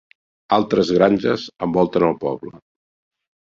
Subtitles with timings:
[0.55, 2.57] Altres granges envolten el poble.